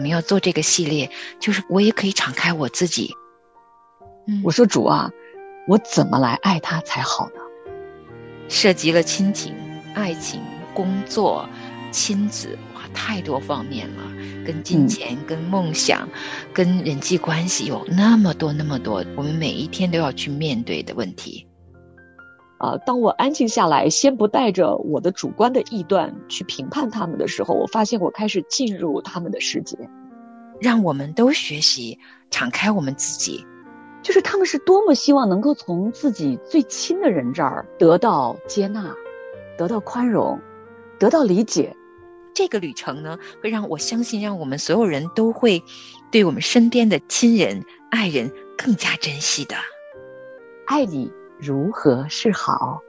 [0.00, 3.14] 们要做这个系列，就是我也可以敞开我自己。
[4.26, 5.10] 嗯，我说主啊，
[5.68, 7.40] 我怎么来爱他才好呢？
[8.48, 9.54] 涉及了亲情、
[9.94, 10.40] 爱情、
[10.74, 11.48] 工作、
[11.92, 14.02] 亲子，哇，太多方面了。
[14.44, 16.08] 跟金钱、跟梦想、
[16.52, 21.46] 跟人际关系有那么多那么多，我们每一天都要去面对的问题。
[22.60, 29.78] 啊，当我安静下来，先不带着我的主观的臆断去评判他们的时候，我发现我开始进入他们的世界。
[30.60, 31.98] 让我们都学习
[32.30, 33.46] 敞开我们自己，
[34.02, 38.94] 就是他们是多么希望能够从自己最亲的人这儿得到接纳，
[39.56, 40.38] 得到宽容，
[40.98, 41.74] 得到理解。
[42.34, 45.62] 这个旅程呢，会让我相信，让我们所有人都会
[46.12, 49.56] 对我们身边的亲人、爱人更加珍惜的。
[50.66, 51.10] 爱你。
[51.42, 52.82] 如何是好？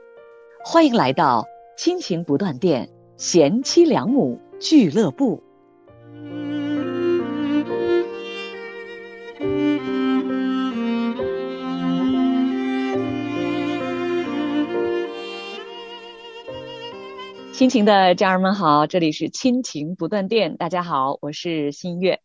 [0.62, 2.86] 欢迎来到亲情不断电
[3.16, 5.42] 贤妻良母俱乐部。
[17.54, 20.58] 亲情的家人们好，这里是亲情不断电。
[20.58, 22.20] 大家好，我是新月。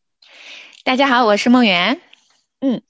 [0.84, 2.02] 大家好，我是梦圆。
[2.60, 2.82] 嗯。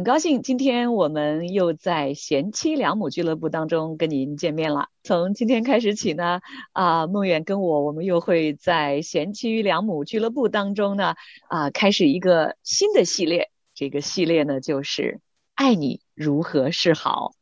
[0.00, 4.88] 很高兴今天我们又在贤妻良母俱乐部当中跟您见面了。
[5.04, 6.40] 从今天开始起呢，
[6.72, 11.16] 啊，梦远跟我，我们又会在贤妻良母俱乐部当中呢，
[11.50, 13.50] 啊，开始一个新的系列。
[13.74, 15.20] 这个系列呢，就是
[15.54, 17.32] 爱你如何是好。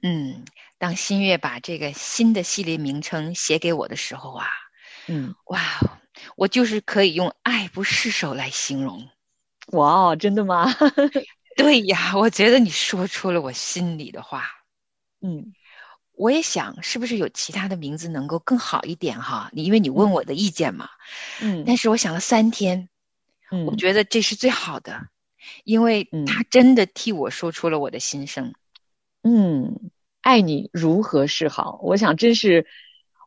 [0.00, 0.44] 嗯，
[0.78, 4.46] 当新月把这个新的系列名称写给我的时候啊，
[5.08, 5.60] 嗯，哇，
[6.36, 9.08] 我就是可以用爱不释手来形容。
[9.72, 10.72] 哇哦，真的吗？
[11.56, 14.44] 对呀，我觉得你说出了我心里的话。
[15.22, 15.54] 嗯，
[16.12, 19.50] 我也想，是不是有其他的名字能够更好一点哈？
[19.52, 20.90] 你因为你问我的意见嘛。
[21.40, 21.64] 嗯。
[21.66, 22.90] 但是我想了三天，
[23.50, 25.08] 嗯，我觉得这是最好的，
[25.64, 28.52] 因为他真的替我说出了我的心声。
[29.22, 29.90] 嗯，
[30.20, 31.80] 爱你如何是好？
[31.82, 32.66] 我想真是。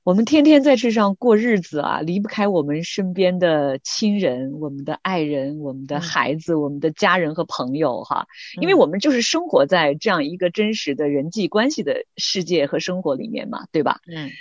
[0.10, 8.26] 我们天天在世上过日子啊，离不开我们身边的亲人、我们的爱人、我们的孩子、我们的家人和朋友哈，
[8.60, 14.00] 因为我们就是生活在这样一个真实的人际关系的世界和生活里面嘛，对吧？
[14.12, 14.32] 嗯，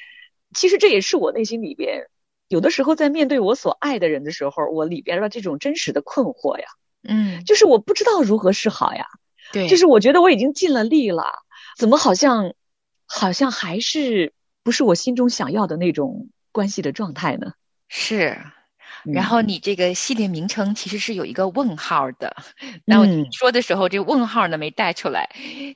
[0.54, 2.06] 其实这也是我内心里边
[2.48, 6.64] 有的时候在面对我所爱的人的时候，我里边的这种真实的困惑呀，
[7.06, 9.04] 嗯，就是我不知道如何是好呀，
[9.52, 11.24] 对，就是我觉得我已经尽了力了，
[11.76, 12.54] 怎么好像
[13.04, 14.32] 好像还是。
[14.68, 17.52] 不是我心中想要的那种关系的状态呢。
[17.88, 18.36] 是，
[19.02, 22.36] 然后你这个系列名称其实是有一个问号的。
[22.84, 25.30] 那我说的时候，这个问号呢没带出来。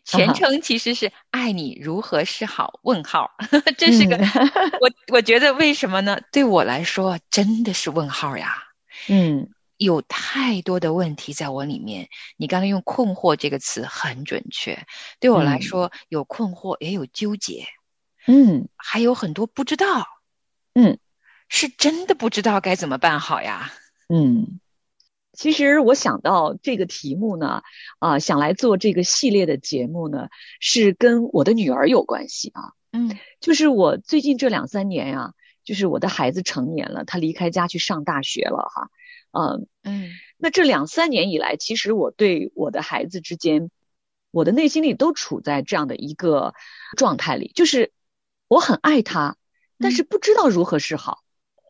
[0.04, 3.30] 全称其实是“爱你如何是好？”问号，
[3.78, 4.18] 这是个
[4.82, 6.20] 我我觉得为什么呢？
[6.30, 8.58] 对我来说真的是问号呀。
[9.08, 9.48] 嗯，
[9.78, 12.10] 有太多的问题在我里面。
[12.36, 14.84] 你刚才用“困惑”这个词很准确。
[15.18, 17.64] 对我来说，有困惑也有纠结。
[18.26, 20.06] 嗯，还有很多不知道，
[20.74, 20.98] 嗯，
[21.48, 23.72] 是真的不知道该怎么办好呀。
[24.08, 24.60] 嗯，
[25.32, 27.62] 其实我想到这个题目呢，
[27.98, 30.28] 啊，想来做这个系列的节目呢，
[30.60, 32.72] 是跟我的女儿有关系啊。
[32.92, 35.32] 嗯，就是我最近这两三年呀，
[35.64, 38.90] 就是我的孩子成年了，他离开家去上大学了哈。
[39.32, 43.70] 嗯嗯，那这两三年以来，其实我对我的孩子之间，
[44.30, 46.54] 我的内心里都处在这样的一个
[46.96, 47.90] 状态里，就是。
[48.52, 49.38] 我很爱他，
[49.78, 51.20] 但是不知道如何是好。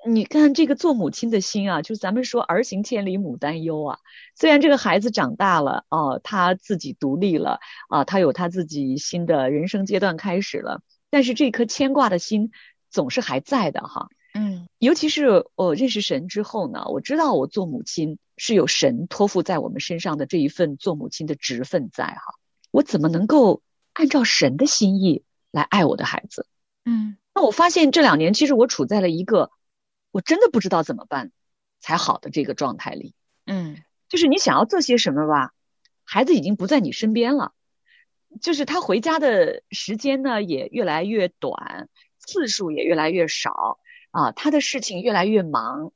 [0.05, 3.99] 你看这个做母亲的心啊，就是咱们说儿行千里母担忧啊。
[4.35, 12.51] 虽然这个孩子长大了，哦，他自己独立了，啊，他有他自己新的人生阶段开始了，但是这颗牵挂的心
[12.91, 14.09] 总是还在的哈。
[14.35, 22.23] 嗯，尤其是我认识神之后呢，我知道我做母亲是有神托付在我们身上的这一份做母亲的职分在哈。
[22.73, 23.63] 我怎么能够
[23.93, 26.45] 按照神的心意来爱我的孩子？
[26.85, 29.51] 嗯，那我发现这两年其实我处在了一个
[30.11, 31.31] 我真的不知道怎么办
[31.81, 33.15] 才好的这个状态里。
[33.47, 35.53] 嗯，就是你想要做些什么吧，
[36.05, 37.53] 孩子已经不在你身边了，
[38.41, 41.89] 就是他回家的时间呢也越来越短，
[42.19, 43.79] 次数也越来越少
[44.11, 45.93] 啊，他的事情越来越忙，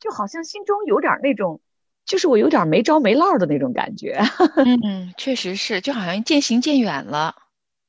[0.00, 1.60] 就好像心中有点那种，
[2.04, 4.20] 就是我有点没着没落的那种感觉。
[4.82, 7.36] 嗯，确实是，就好像渐行渐远了。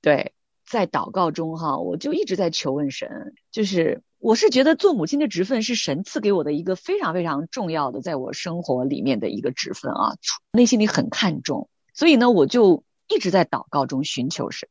[0.01, 0.32] 对。
[0.73, 10.15] 在祷告中哈，我就一直在求问神，就是我是觉得做母亲的职分是神赐给我的一个非常非常重要的，在我生活里面的一个职分啊，
[10.51, 14.67] 内心里很看重，所以呢，我就一直在祷告中寻求神。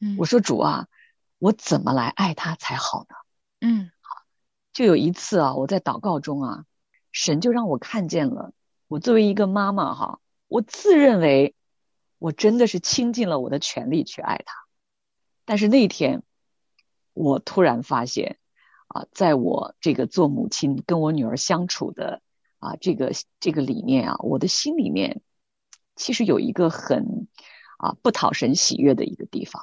[0.00, 0.88] 嗯，我说主啊，
[1.38, 3.14] 我怎么来爱他才好呢？
[3.60, 4.16] 嗯，好，
[4.72, 6.64] 就有一次啊，我在祷告中啊，
[7.12, 8.52] 神就让我看见了，
[8.88, 10.18] 我作为一个妈妈哈，
[10.48, 11.54] 我自认为
[12.18, 14.52] 我真的是倾尽了我的全力去爱他，
[15.48, 16.22] 但是那天
[17.14, 18.36] 我突然发现
[18.88, 22.20] 啊，在我这个做母亲跟我女儿相处的
[22.58, 25.22] 啊这个这个里面啊，我的心里面
[25.96, 27.28] 其实有一个很
[27.78, 29.62] 啊不讨神喜悦的一个地方，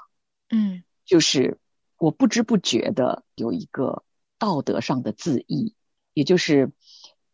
[0.50, 1.60] 嗯，就是
[2.00, 4.04] 我不知不觉的有一个
[4.40, 5.76] 道德上的自义，
[6.16, 6.72] 也就是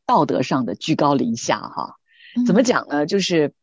[0.06, 1.95] 道德上的居高临下哈。
[2.45, 3.06] 怎么讲呢？
[3.06, 3.54] 就是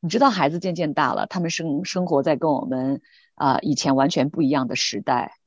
[0.00, 3.00] 你知道，孩子渐渐大了，他们生生活在跟我们
[3.34, 5.38] 啊以前完全不一样的时代。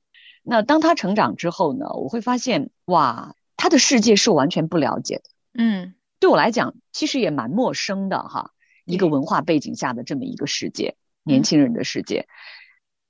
[0.44, 5.24] 那当他成长之后呢，我会发现哇，他的世界是我完全不了解的。
[5.54, 8.52] 嗯，对我来讲，其实也蛮陌生的哈。
[8.86, 12.28] 一个文化背景下的这么一个世界，年轻人的世界。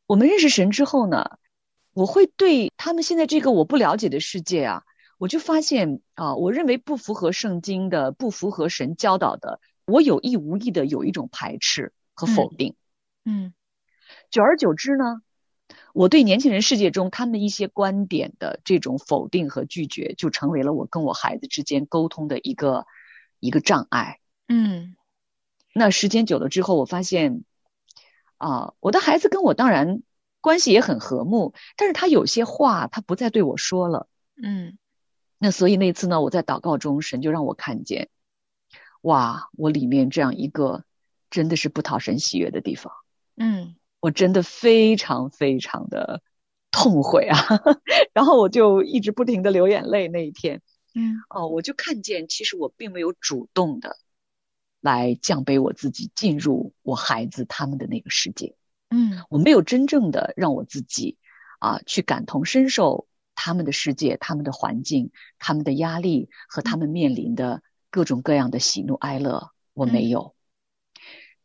[0.07, 1.37] 我们认识神之后呢，
[1.93, 4.83] 我会对他们现在这个我不了解的世界啊。
[5.19, 12.75] 我就发现啊，我认为不符合圣经的、不符合神教导的，我有意无意的有一种排斥和否定。
[13.25, 13.53] 嗯，
[14.29, 15.21] 久而久之呢，
[15.93, 22.85] 我对年轻人世界中他们一些观点的这种否定和拒绝，就成为了我跟我孩子之间沟通的一个
[23.39, 24.19] 一个障碍。
[24.47, 24.95] 嗯，
[25.73, 27.43] 那时间久了之后，我发现
[28.37, 30.01] 啊，我的孩子跟我当然
[30.41, 34.07] 关系也很和睦，但是他有些话他不再对我说了。
[34.41, 34.77] 嗯。
[35.39, 38.09] 那所以那次呢，我在祷告中，神就让我看见，
[39.01, 40.83] 哇，我里面这样一个
[41.29, 42.91] 真的是不讨神喜悦的地方，
[43.35, 46.21] 嗯，我真的非常非常的
[46.71, 47.37] 痛悔啊，
[48.13, 50.07] 然后我就一直不停的流眼泪。
[50.07, 50.61] 那一天，
[50.95, 53.97] 嗯，哦，我就看见，其实我并没有主动的
[54.81, 58.55] 来降卑我自己，进入我孩子他们的那个世界，
[58.89, 61.17] 嗯，我没有真正的让我自己
[61.59, 63.07] 啊去感同身受。
[63.39, 67.61] 他们的世界、他们的环境、他们的压力和他们面临的
[67.91, 70.33] 各种各样的喜怒哀乐，我没有。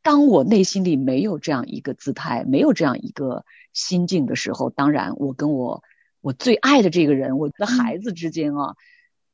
[0.03, 5.85] 当我内心里没有这样一个姿态、没有这样一个心境的时候，当然，我跟我
[6.21, 8.75] 我最爱的这个人、我的孩子之间啊，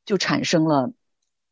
[0.05, 0.93] 就产生了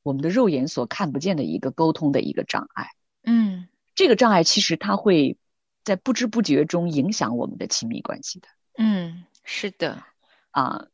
[0.03, 2.89] 我们的肉眼所看不见的一个沟通的一个障碍。
[3.23, 5.37] 嗯，这个障碍其实它会
[5.83, 8.47] 在不知不觉中影响我们的亲密关系的。
[8.77, 10.03] 嗯，是的，
[10.51, 10.87] 啊。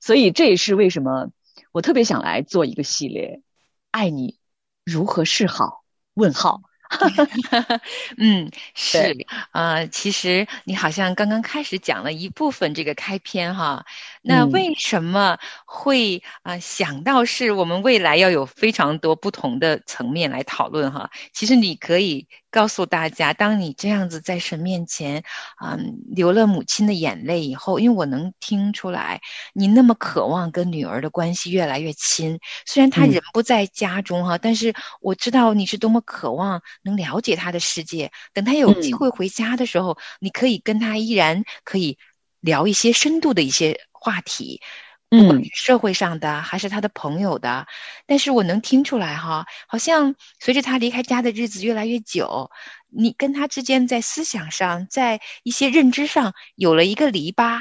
[0.00, 1.30] 所以这也是为什么
[1.72, 3.42] 我特别想来做一个系列，
[3.90, 4.38] 爱你
[4.82, 5.84] 如何是好？
[6.14, 6.62] 问号。
[8.18, 9.16] 嗯，是
[9.52, 13.84] 啊，其实你好像刚刚开始讲了一部分这个开篇哈，
[14.22, 21.10] 那为什么会啊想到是我们未来要有非常多不同的层面来讨论哈？
[21.32, 25.22] 其实你可以告诉大家，当你这样子在神面前
[25.56, 25.78] 啊
[26.10, 29.20] 流了母亲的眼泪以后，因为我能听出来
[29.54, 36.62] 你那么渴望跟女儿的关系越来越亲，虽然她人不在家中哈，但是我知道你是多么渴望。
[36.82, 41.98] 能了解她的世界，等她有机会回家的时候，你可以跟她依然可以
[42.40, 44.60] 聊一些深度的一些话题，
[45.08, 47.66] 不管是社会上的还是他的朋友的。
[48.06, 52.50] 但是我能听出来哈，好像随着他离开家的日子越来越久，
[52.88, 57.60] 你跟他之间在思想上，在一些认知上有了一个篱笆。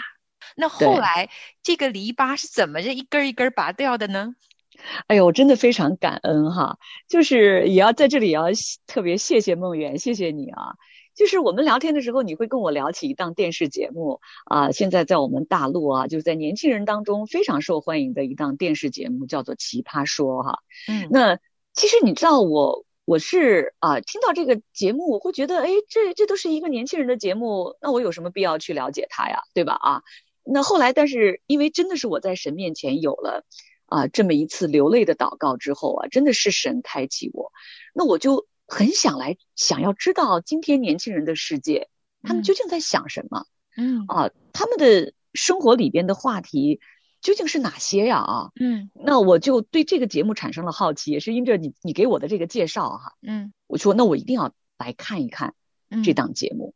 [0.55, 1.29] 那后来
[1.61, 4.33] 这个篱笆是怎么着一根一根拔掉的呢？
[5.07, 6.77] 哎呦，我真的非常感恩哈！
[7.09, 8.45] 就是也要在这里要
[8.87, 10.75] 特别谢谢梦圆，谢谢你啊！
[11.19, 20.59] 就是我们聊天的时候，你会跟我聊起一档电视节目啊，现在在我们大陆啊，就是在年轻人当中非常受欢迎的一档电视节目，叫做《奇葩说》哈。
[20.87, 21.37] 嗯，那
[21.73, 29.41] 其实你知道我我是啊，听到这个节目，我会觉得，哎，这这都是一个年轻人的节目，那我有什么必要去了解他呀？
[29.53, 29.73] 对吧？
[29.73, 30.03] 啊，
[30.45, 33.43] 那后来，但是因为真的是我在神面前有了。
[33.91, 37.51] 啊，这么一次流泪的祷告之后啊，真的是神开启我，
[37.95, 41.89] 那我就很想来，想要知道今天年轻人的世界，
[42.23, 43.45] 他们究竟在想什么？
[43.75, 46.79] 嗯啊，他们的生活里边的话题
[47.19, 48.17] 究竟是哪些呀？
[48.19, 55.55] 啊，嗯，那我就对这个节目产生了好奇，也是因着你你给我的这个介绍哈，嗯，我说那我一定要来看一看
[56.03, 56.75] 这档节目。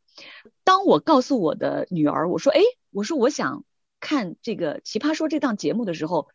[0.64, 2.60] 当我告诉我的女儿，我说，哎，
[2.90, 3.64] 我说我想
[4.00, 6.28] 看这个《奇葩说》这档节目的时候。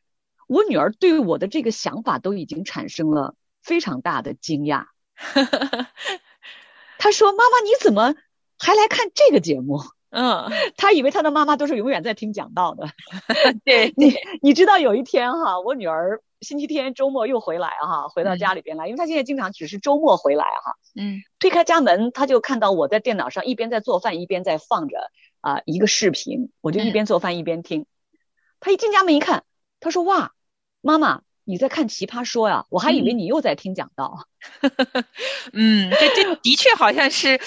[0.52, 4.86] 我女儿对我的这个想法都已经产生了非常大的惊讶。
[6.98, 8.16] 她说：“妈妈，你怎么
[8.58, 9.80] 还来看这个节目？”
[10.12, 12.90] 嗯， 他以为他的妈妈都是永远在听讲道的。
[13.64, 20.76] 对你，你知道有一天哈，我女儿星期天周末又回来哈，回到家里边来，因为她现在经常只是周末回来哈。
[20.96, 25.12] 嗯，推开家门，她就看到我在电脑上一边在做饭，一边在放着
[25.42, 27.86] 啊一个视频，我就一边做饭一边听。
[28.60, 29.44] 她一进家门一看，
[29.80, 30.32] 她说：“哇！”
[30.82, 32.68] 妈妈，你在看《奇葩说》呀？
[32.70, 34.28] 我还以为你又在听讲道。
[35.52, 37.40] 嗯，这这的确好像是，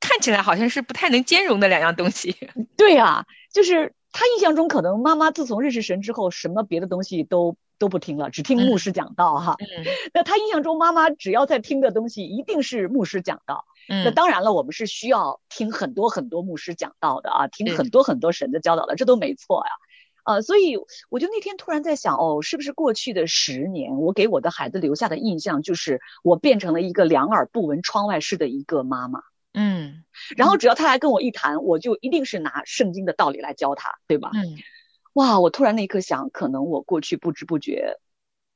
[0.00, 2.34] 看起来好像是不太能兼容的两样东西。
[2.78, 9.56] 对呀，就是他印象中可能妈妈自从认识神之后，什么别的东西都都不听了，只听牧师讲道哈。
[9.58, 9.84] 嗯。
[10.14, 13.66] 那他印象中妈妈只要在听的东西，一定是牧师讲道。
[13.90, 14.02] 嗯。
[14.04, 19.72] 那当然了，我们是需要听很多很多牧师讲道的啊，听很多很多神的教导的，这都没错呀。
[20.26, 20.76] 呃，所以
[21.08, 29.20] 我就那天突然在想，哦，是不是过去的十年，我给我的孩子留下的印象就是我变成了一个两耳不闻窗外事的一个妈妈。
[29.52, 30.02] 嗯，
[30.36, 34.32] 然后只要他来跟我一谈，我就一定是拿圣经的道理来教他，对吧？
[34.34, 34.58] 嗯，
[35.12, 37.96] 哇，我突然那一刻想，可能我过去不知不觉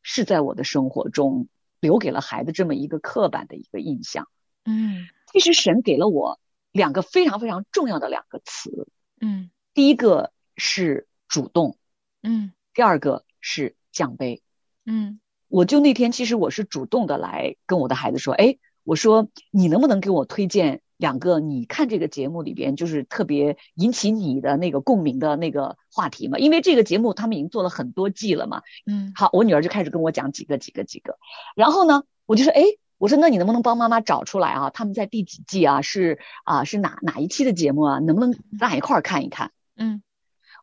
[0.02, 1.46] 是在我的生活中
[1.78, 4.26] 留给了孩子这么一个刻板的一个印象。
[4.64, 6.40] 嗯，其实神给了我
[6.72, 8.88] 两个非常非常重要的两个词。
[9.20, 11.06] 嗯，第一个是。
[11.30, 11.78] 主动，
[12.22, 14.42] 嗯，第二个是奖杯，
[14.84, 26.36] 嗯，我就那天其实我是主动的来跟我的孩子说，哎，我说你能不能给我推荐两个你看这个节目里边就是特别引起你的那个共鸣的那个话题嘛？
[26.38, 31.16] 因为这个节目他们已经做了很多季了嘛，嗯，好，我女儿就开始跟我讲几个几个几个，
[31.54, 32.64] 然后呢，我就说，哎，
[32.98, 34.70] 我说那你能不能帮妈妈找出来啊？
[34.70, 35.80] 他们在第几季啊？
[35.80, 37.98] 是啊，是哪哪一期的节目啊？
[38.00, 39.52] 能不能咱俩一块儿看一看？
[39.76, 40.02] 嗯。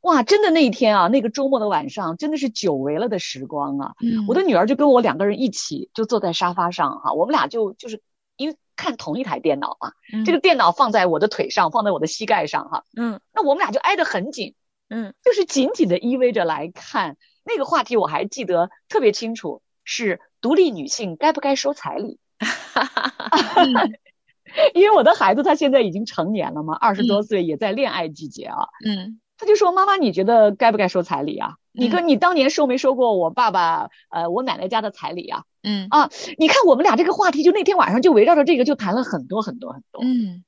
[0.02, 3.96] 哇，真的那一天啊，那个周末的晚上，真的是久违了的时光啊！
[4.02, 8.02] 嗯，我的女儿就跟我两个人一起就坐在沙发上哈，我们俩就就是
[8.38, 9.92] 因为看同一台电脑嘛，
[10.24, 14.54] 这个电脑放在我的腿上，放在我的膝盖上哈，嗯，那我们俩就挨得很紧，
[14.90, 17.18] 嗯，就是紧紧的依偎着来看。
[17.44, 22.20] 那个话题，我还记得特别清楚，是独立女性该不该收彩礼？
[24.74, 29.20] 因为我的孩子他现在已经成年了嘛，二十多岁，也在恋爱季节啊，嗯。
[29.38, 31.58] 他就说：“妈妈，你觉得该不该收彩礼啊？
[31.72, 35.44] 你跟你当年收没收过我爸爸呃我奶奶家的彩礼啊？
[35.62, 40.04] 嗯啊，你看我们俩这个话题，就那天晚上就围绕着这个就谈了很多很多很多。
[40.04, 40.44] 嗯，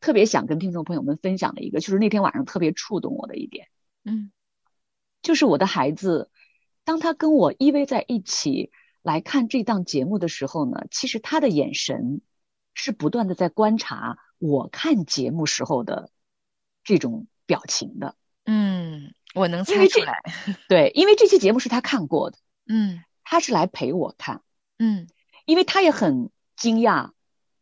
[0.00, 3.68] 特别想跟听众朋友们分享的一个，就是那天晚上特别触动我的一点。
[4.04, 4.30] 嗯，
[5.22, 6.30] 就是我的孩子，
[6.84, 8.70] 当他跟我依偎在一起
[9.00, 12.20] 来看这档节目的时候呢，其实他的眼神
[12.74, 16.10] 是不断的在观察我看节目时候的
[16.84, 18.14] 这种。”表情的，
[18.44, 20.18] 嗯，我能猜出来，
[20.68, 22.36] 对，因为这期节目是他看过的，
[22.68, 24.42] 嗯，他是来陪我看，
[24.78, 25.08] 嗯，
[25.46, 27.12] 因为他也很惊讶，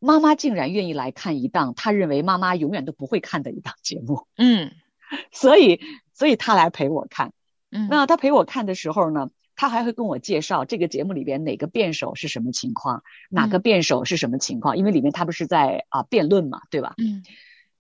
[0.01, 4.73] 妈妈竟然愿意来看一档他认为妈妈永远都不会看的一档节目，嗯，
[5.31, 5.81] 所以，
[6.13, 7.33] 所以他来陪我看，
[7.71, 16.95] 嗯，那他陪我看的时候呢，他还会跟我介绍这个节目里边哪个辩手是什么情况，哪个辩手是什么情况，因为里面他不是在啊辩论嘛，对吧？
[16.99, 17.23] 嗯，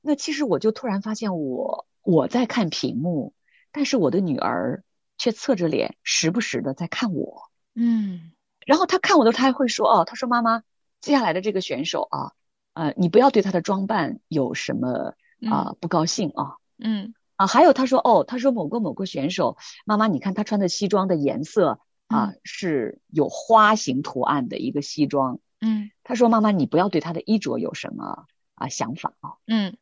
[0.02, 1.84] 那其实我就突然发现我。
[2.06, 3.34] 我在看屏幕，
[3.72, 4.84] 但是我的女儿
[5.18, 7.50] 却侧着脸，时不时的在看我。
[7.74, 8.30] 嗯，
[8.64, 10.62] 然后她看我的时候，她还会说：“哦，她说妈妈，
[11.00, 12.32] 接下来的这个选手啊，
[12.74, 15.14] 呃，你不要对她的装扮有什么
[15.50, 29.76] 啊不高兴啊。”嗯，啊，还有她说：“哦，她说某个某个选手，妈妈，你看他穿的西装的颜色啊是有花形图案的一个西装。”嗯，她说：“妈妈，你不要对他的衣着有什么啊想法啊。”嗯，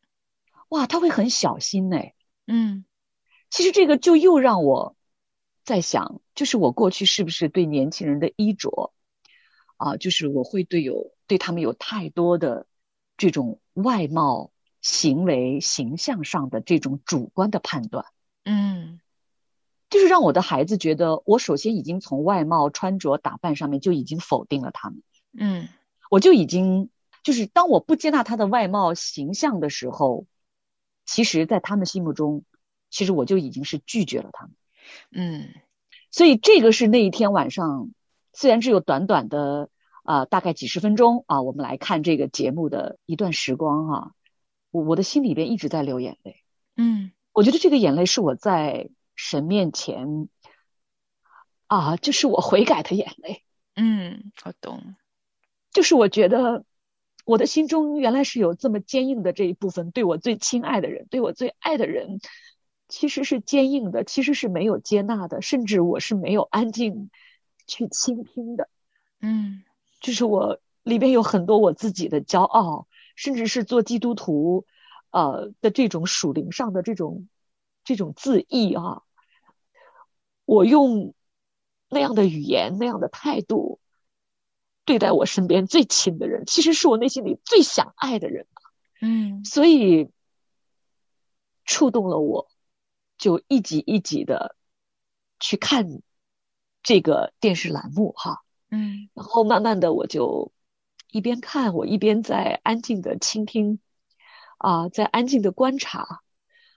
[0.75, 1.97] 哇，他会很小心呢。
[2.47, 2.83] 嗯，
[3.49, 4.97] 其实这个就又让我
[5.63, 8.91] 在想，就是我过去是不是对年轻人的衣着
[9.77, 12.67] 啊，就是我会对有对他们有太多的
[13.15, 14.51] 这种外貌、
[14.81, 18.05] 行为、形象上的这种主观的判断。
[18.43, 18.99] 嗯，
[19.89, 25.01] 就是让我的孩子觉得，我首先已经从外貌、穿着、打扮上面就已经否定了他们。
[25.37, 25.69] 嗯，
[26.11, 26.89] 我就已经
[27.23, 30.25] 就是当我不接纳他的外貌形象的时候。
[31.05, 32.43] 其实，在他们心目中，
[32.89, 34.55] 其实我就已经是拒绝了他们。
[35.11, 35.53] 嗯，
[36.09, 37.91] 所以这个是那一天晚上，
[38.33, 39.69] 虽然只有短短的
[40.03, 44.11] 啊，大概几十分钟啊，我们来看这个节目的一段时光哈，
[44.71, 46.43] 我我的心里边一直在流眼泪。
[46.75, 50.27] 嗯，我觉得这个眼泪是我在神面前
[51.67, 53.43] 啊，就是我悔改的眼泪。
[53.75, 54.95] 嗯，我懂，
[55.71, 56.65] 就是我觉得。
[57.25, 62.19] 我的心中原来是有这么坚硬的这一部分，对我最亲爱的人，对我最爱的人，
[62.87, 67.09] 其实是坚硬的，其实是没有接纳的，甚至我是没有安静
[67.65, 68.69] 去倾听的。
[69.21, 69.63] 嗯，
[70.01, 74.67] 就是我里边有很多我自己的骄傲，甚至是做基督徒
[75.09, 77.27] 呃的这种属灵上的这种
[77.83, 79.01] 这种自意啊，
[80.45, 81.15] 我用
[81.89, 83.79] 那样的语言，那样的态度。
[84.85, 88.47] 对待我身边最亲的人，其实是我内心里最想爱的人
[89.01, 90.09] 嗯，所以
[91.65, 92.47] 触动了我，
[93.17, 94.55] 就一集一集的
[95.39, 96.01] 去看
[96.83, 100.51] 这个电视栏目哈，嗯，然后慢慢的我就
[101.11, 103.79] 一边看，我一边在安静的倾听，
[104.57, 106.21] 啊，在安静的观察，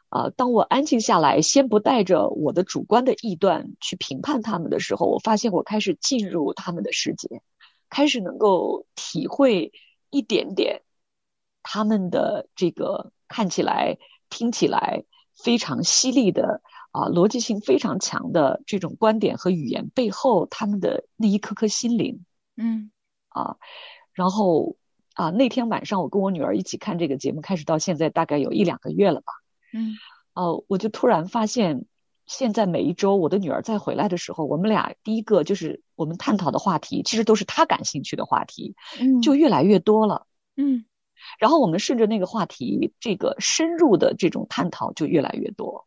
[0.09, 7.43] 啊，当我安静下来，先不带着我的主观的臆断去评判他们的时候，我发现我开始进入他们的世界，
[7.89, 9.73] 开始能够体会
[10.11, 10.83] 一点点
[11.63, 15.05] 他们的这个看起来、听起来
[15.35, 16.63] 非常犀利的。
[16.91, 22.25] 啊，逻辑性非常强的这种观点和语言背后，他们的那一颗颗心灵，
[22.57, 22.91] 嗯，
[23.29, 23.59] 啊，
[24.15, 24.77] 然后
[25.13, 29.33] 啊，那天晚上我跟我女儿一起看这个节目，开始到现在大概有一两个月了吧，
[29.75, 29.97] 嗯，
[30.33, 31.85] 哦，我就突然发现，
[32.29, 40.85] 现在每一周我的女儿再回来的时候，我们俩第一个就是我们探讨的话题，其实都是她感兴趣的话题，嗯，就越来越多了，嗯，
[41.41, 45.87] 然后我们顺着那个话题，这个深入的这种探讨就越来越多。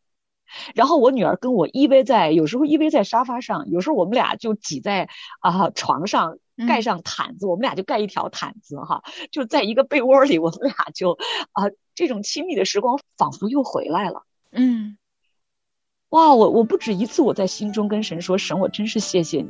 [0.76, 5.08] 然后我女儿跟我依偎在，有时候依偎在沙发上，有时候我们俩就挤在
[5.40, 11.18] 啊床上，盖上毯子，我们俩就盖一条毯子哈，就在一个被窝里，我们俩就
[11.54, 14.24] 啊这种亲密的时光仿佛又回来了。
[14.52, 14.98] 嗯，
[16.12, 19.50] 哇，我我不止一次我在心中跟神说，神我真是谢谢你。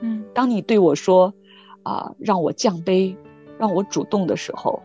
[0.00, 1.34] 嗯，当你对我说
[1.82, 3.16] 啊让我降杯，
[3.58, 4.82] 让我主动的时候，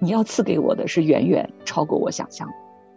[0.00, 2.48] 你要赐给我的是远远超过我想象。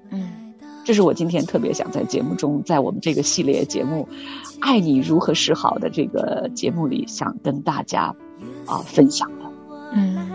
[0.10, 0.46] 嗯。
[0.86, 4.08] 这是我今天特别想在节目中，在我们这个系列节目
[4.60, 8.15] 《爱你如何是好》的这个节目里，想跟大家
[8.65, 9.46] 啊分享的。
[9.94, 10.32] 嗯，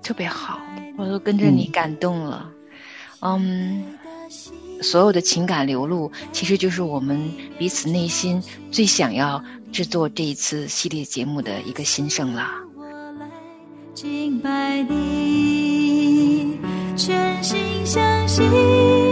[0.00, 0.60] 特别好，
[0.98, 2.48] 我都跟着你感动了。
[3.20, 3.86] 嗯，
[4.82, 12.50] 所有的情感流露，其实就是我们彼此内心最想要制作这一次系列节目的一个心声了。
[13.94, 16.58] 敬拜你，
[16.96, 19.07] 全心相信。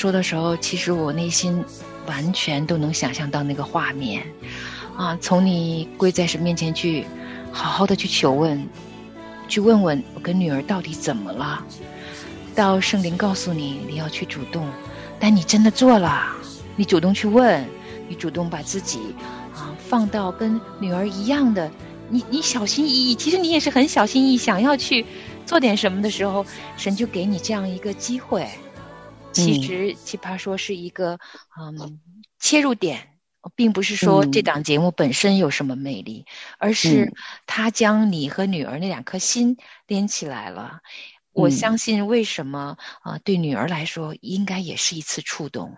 [0.00, 1.62] 说的时候，其实我内心
[2.06, 4.26] 完全都能想象到那个画面，
[4.96, 7.04] 啊，从你跪在神面前去，
[7.52, 8.66] 好好的去求问，
[9.46, 11.62] 去问问我跟女儿到底怎么了，
[12.54, 14.66] 到圣灵告诉你你要去主动，
[15.18, 16.34] 但你真的做了，
[16.76, 17.62] 你主动去问，
[18.08, 19.14] 你主动把自己
[19.54, 21.70] 啊放到跟女儿一样的，
[22.08, 25.04] 你你小心翼翼，其实你也是很小心翼翼，想要去
[25.44, 26.46] 做点什么的时候，
[26.78, 28.48] 神就给你这样一个机会。
[29.32, 31.18] 其实奇葩说是一个
[31.58, 32.00] 嗯
[32.38, 33.18] 切入点，
[33.54, 36.26] 并不是说这档节目本身有什么魅力，
[36.58, 37.12] 而是
[37.46, 40.80] 他将你和女儿那两颗心连起来了。
[41.32, 43.18] 我相信为什么啊？
[43.18, 45.76] 对女儿来说，应该也是一次触动。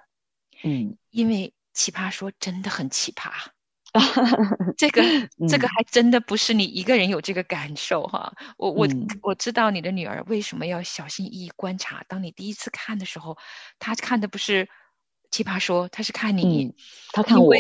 [0.65, 3.31] 嗯，因为奇葩说真的很奇葩。
[4.78, 5.02] 这个
[5.48, 8.88] 这个还真的不是你一个人有这个感受哈，我我
[9.22, 12.02] 我知道你的女儿为什么要小心翼翼观察。
[12.09, 13.37] 当你第一次看的时候，
[13.78, 14.70] 她看的不是
[15.31, 16.74] 奇葩说，她是看你，
[17.12, 17.55] 她看我，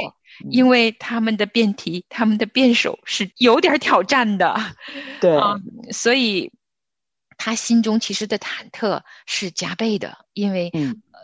[0.50, 4.56] 因为他们的辩题、他们的辩手是有点挑战的，
[5.20, 5.56] 对，啊
[5.90, 6.50] 所以
[7.36, 11.20] 她心中其实的忐忑是加倍的，因为呃，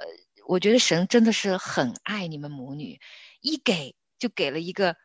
[0.47, 3.01] 我觉得神真的是很爱你们母女，
[3.40, 3.94] 一给。
[4.19, 4.97] 就给了一个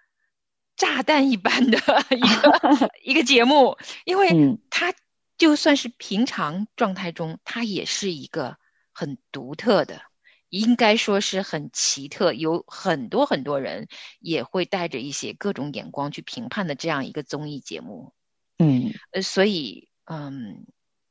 [0.76, 1.78] 炸弹一般的
[2.12, 4.94] 一个 一个节目，因为他
[5.38, 8.58] 就算是平常状态中，他也是一个
[8.92, 10.02] 很独特的，
[10.50, 13.88] 应该说是很奇特，有很多很多人
[14.20, 18.14] 也会带着一些各种眼光去评判的这样一个综艺节目。
[18.60, 20.66] 嗯，呃，所以，嗯，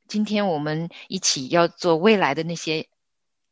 [0.07, 2.87] 今天我们一起要做未来的那些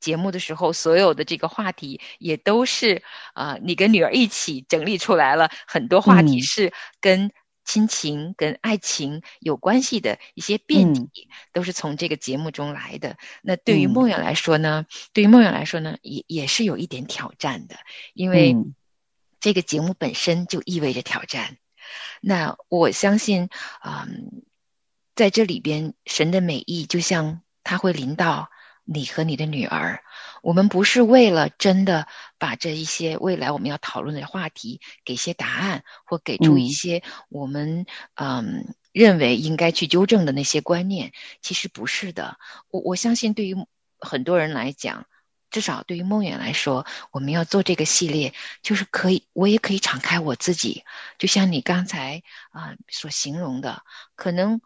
[0.02, 7.32] 节目的时候，所有的这个话题也都是啊，你跟女儿一起整理出来了很多话题，是跟
[7.64, 13.18] 亲情、跟爱情有关系的一些辩题，都是从这个节目中来的。
[13.42, 17.78] 那对于梦远来说呢，对于梦远来说呢，也也是有一点挑战的，
[18.14, 18.58] 因为
[19.40, 21.58] 这个节目本身就意味着挑战。
[22.20, 23.50] 那我相信，
[23.84, 24.44] 嗯，
[25.16, 28.51] 在这里边，神的美意就像他会临到
[28.84, 30.04] 你和你的女儿。
[30.42, 41.12] 我们不是为了真的把这一些未来我们要讨论的话题给些答案，或给出一些我们嗯认为应该去纠正的那些观念。
[41.42, 42.38] 其实不是的。
[42.70, 43.56] 我我相信，对于
[44.00, 45.06] 很多人来讲。
[45.52, 50.86] 至少对于梦远来说，我们要做这个系列，就是可以，我也可以敞开我自己，
[51.18, 53.84] 就像你刚才啊所形容的，
[54.16, 54.62] 可能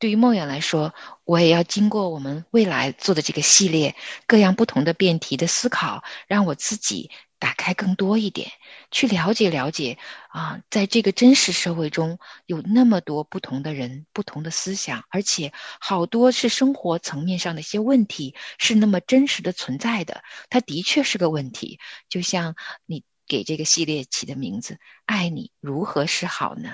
[0.00, 0.92] 对于梦远来说，
[1.24, 3.94] 我也要经过我们未来做的这个系列
[4.26, 7.12] 各样不同的辩题的思考，让我自己。
[7.40, 8.50] 打开更多一点，
[8.90, 9.96] 去了解了解
[10.28, 20.22] 啊，在这个真实社会中有那么多不同的人、不同的思想，而且好多是生活层面上的一些问题是那么真实的存在的。
[20.50, 21.78] 它的确是个问题，
[22.10, 26.68] 就像你给这个系列起的名字“爱你如何是好呢？”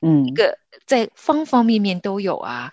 [0.00, 2.72] 嗯，一个在方方面面都有啊，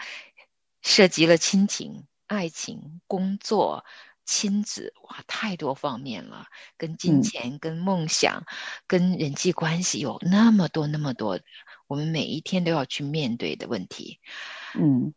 [0.81, 3.85] 涉及了亲情、爱情、工作。
[4.23, 6.45] 亲子哇，太多方面了，
[6.77, 8.45] 跟金钱、跟梦想、
[8.87, 11.39] 跟人际关系有那么多那么多，
[11.87, 14.19] 我们每一天都要去面对的问题。
[14.75, 15.13] 嗯，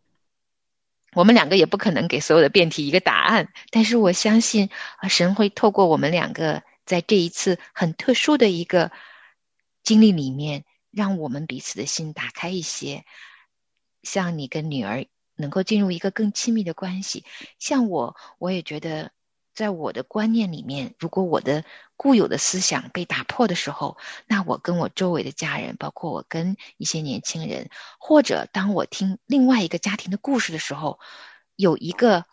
[1.12, 8.90] 我们两个也不可能给所有的辩题一个答案，但是我相信啊，神会透过我们两个在这一次很特殊的一个
[9.84, 13.04] 经历里面，让我们彼此的心打开一些，
[14.02, 15.06] 像你跟女儿。
[15.36, 17.24] 能够进入一个更亲密的关系，
[17.58, 19.10] 像我，我也觉得，
[19.52, 21.64] 在我的观念里面，如果我的
[21.96, 31.00] 固有的思想被打破的时候，那我跟我周围的家人，包括我跟一些年轻人，或者当我听另外一个家庭的故事的时候，
[31.56, 32.26] 有一个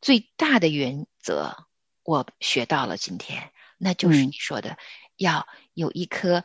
[0.00, 1.66] 最大的原则，
[2.04, 4.78] 我学到了今天，那就是你说的，
[5.16, 6.44] 要有一颗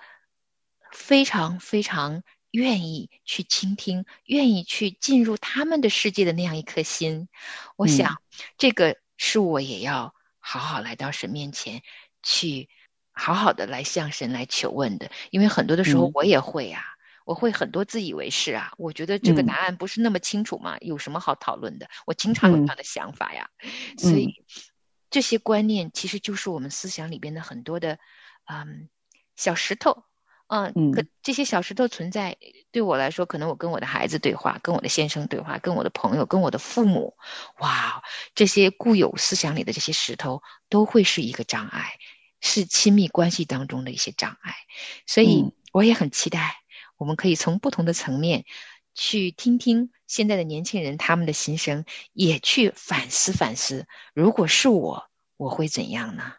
[0.91, 2.23] 非常非常。
[2.51, 7.29] 愿意去倾听，愿意去进入他们的世界的那样一颗心，
[7.75, 8.23] 我想
[8.57, 11.83] 这个是我也要好好来到神面前
[12.23, 12.67] 去，
[13.11, 15.11] 好好的来向神来求问的。
[15.29, 16.81] 因为很多的时候我也会啊，
[17.23, 21.87] 我会很多自以为是啊，我觉得这个答案不是那么清楚嘛，有什么好讨论的？
[22.07, 23.51] 我经常有这样的想法呀。
[23.99, 24.43] 所以
[25.11, 27.99] 这些观念其实就是我们思想里边的很多的
[28.45, 28.89] 嗯
[29.35, 30.08] 小石头。
[30.49, 32.37] 嗯，可这些小石头存在，
[32.71, 37.15] 对我来说，可能我跟我的孩子对话，跟我的先生对话，跟我的朋友，跟我的父母，
[37.59, 38.01] 哇，
[38.33, 41.99] 这些固有思想里的这些石头都会是一个障碍，
[42.41, 44.55] 是亲密关系当中的一些障碍。
[45.05, 46.55] 所以我也很期待，
[46.97, 48.45] 我们可以从不同的层面
[48.95, 53.85] 去听听现在的年轻人他们的心声，也去反思反思，
[54.15, 55.05] 如果是我，
[55.37, 56.33] 我会怎样呢？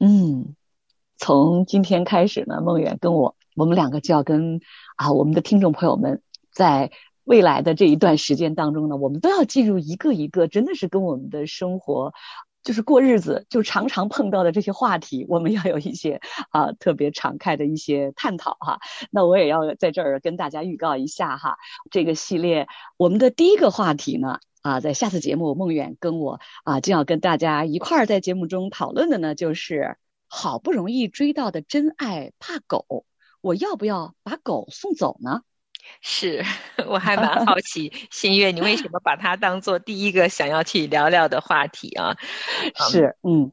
[0.00, 0.56] 嗯。
[1.18, 4.60] 从今天开始呢，梦远跟我，我们两个就要跟
[4.96, 6.20] 啊我们的听众朋友们，
[6.52, 6.90] 在
[7.24, 12.12] 未来的这一段时间当中呢，我们都要进入一个一个真的是跟我们的生活，
[12.62, 18.78] 就是过日子就常常碰到的这些话题，我们要有一些啊特别敞开的一些探讨哈。
[19.10, 21.56] 那我也要在这儿跟大家预告一下哈，
[21.90, 29.96] 这个系列我们的第一个话题呢啊，在下次节目梦远跟我啊就要跟大家一块儿在节目中讨论的呢，就是。
[30.28, 33.06] 好不容易追到的真爱怕狗，
[33.46, 35.42] 我要不要把狗送走呢？
[36.00, 36.44] 是
[36.88, 42.16] 我还蛮好 奇，新月，你为什么把它当做第一个想要去聊聊的话题啊？
[42.90, 43.52] 是，嗯，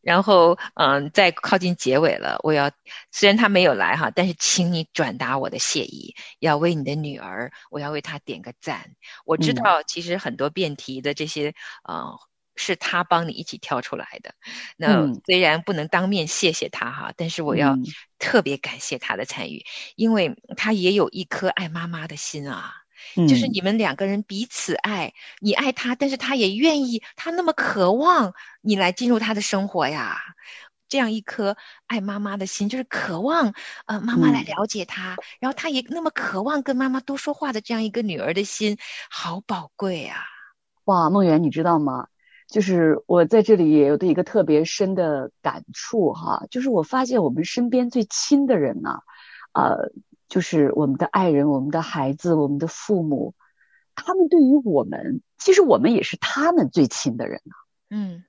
[0.00, 2.70] 然后嗯，在靠近结尾了，我要
[3.10, 8.92] 虽然他没有来哈，但是请你转达我的谢意，要为你的女儿，我要为她点个赞。
[9.24, 12.16] 我知道其实很多辩题的这些呃。
[12.56, 14.34] 是他帮你一起挑出来的，
[14.76, 17.78] 那虽然不能当面谢谢他哈，但是我要
[18.18, 19.64] 特别感谢他的参与，
[19.94, 22.72] 因为他也有一颗爱妈妈的心啊，
[23.28, 30.18] 就是你们两个人彼此爱，你爱他，但是他也愿意，他那么渴望你来进入他的生活呀，
[30.88, 38.78] 这样一颗爱妈妈的心，就是渴望呃妈妈来了解他，然后他也那么渴望跟妈妈多说话的这样一个女儿的心，
[39.10, 40.24] 好宝贵啊！
[40.84, 42.06] 哇，梦圆，你知道吗？
[42.46, 49.00] 就是我在这里也有的一个特别深的感触哈，就是我发现我们身边最亲的人呢，
[49.52, 49.90] 呃，
[50.28, 53.34] 就是我们的爱人、我们的孩子、我们的父母，
[53.96, 57.52] 他们对于我们，其实我们也是他们最亲的人呢。
[57.90, 58.24] 嗯，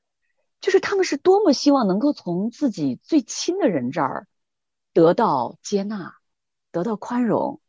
[0.62, 4.27] 就是他们是多么希望能够从自己最亲的人这儿
[4.93, 6.15] 得到接纳，
[6.71, 7.62] 得到宽容，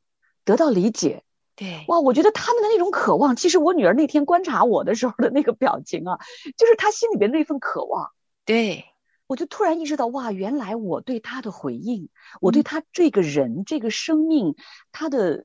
[0.45, 1.25] 得到理解。
[1.59, 6.19] 对，哇，我觉得他们的那种渴望，其实我女儿那天观察我的时候的那个表情啊，
[6.57, 8.11] 就是她心里边那份渴望。
[8.45, 8.85] 对，
[9.27, 14.55] 我就突然意识到，哇，原来我对她的回应，我对她这个人、这个生命，
[14.93, 15.45] 她的。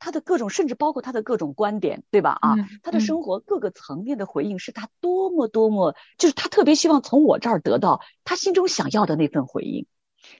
[0.00, 2.36] 他的各种，甚至包括他的各种观点，对吧？
[2.42, 9.86] 啊，他的生活各个层面的回应，是他多么多么，就是他特别希望从我这儿得到他心中想要的那份回应。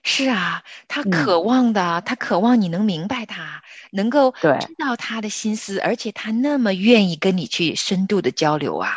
[0.03, 3.63] 是啊，他渴望的，他渴望你能明白他，
[3.95, 8.91] 能够知道他的心思，而且他那么愿意跟你去深度的交流啊。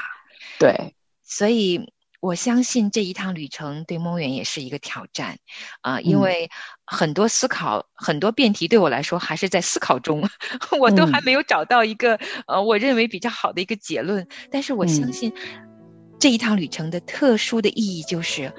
[0.58, 1.92] 对，所以。
[2.20, 5.38] 我相信这一趟旅程对梦远也是一个挑战，
[5.82, 6.50] 啊，因为
[6.84, 10.28] 很多思考、很多辩题对我来说还是在思考中，
[10.80, 14.26] 我都还没有找到一个呃，我认为比较好的一个结论。
[14.50, 15.32] 但是我相信
[16.18, 18.52] 这一趟旅程的特殊的意义就是，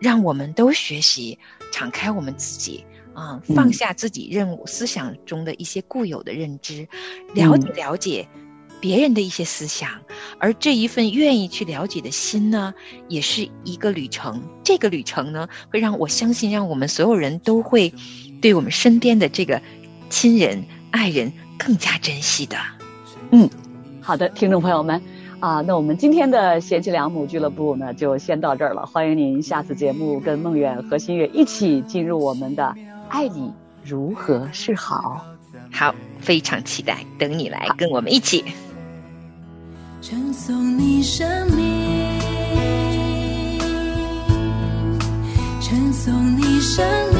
[0.00, 1.40] 让我们都学习
[1.72, 6.88] 敞开我们自己，啊，放下自己任务思想中的一些固有的认知，
[7.34, 8.28] 了解了解。
[8.80, 9.90] 别人的一些思想，
[10.38, 12.72] 而这一份愿意去了解的心呢，
[13.08, 14.42] 也是一个旅程。
[14.64, 17.92] 这个旅程呢，会让我相信，让我们所有人都会
[18.40, 19.60] 对我们身边的这个
[20.08, 22.56] 亲人、爱人更加珍惜的。
[23.32, 23.50] 嗯，
[24.00, 25.02] 好的，听众朋友们
[25.40, 28.86] 啊，那我们今天的贤妻良母俱乐部呢，就先到这儿了。
[28.86, 32.74] 欢迎您下次节目跟梦远和新月一起进入我们的
[33.10, 33.52] “爱你
[33.84, 35.26] 如何是好”。
[35.72, 38.44] 好，非常期待，等你来跟我们一起。
[40.00, 42.18] 赠送你生命，
[45.60, 47.19] 赠送你生命。